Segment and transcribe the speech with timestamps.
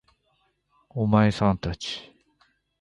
[0.89, 2.11] お前さん達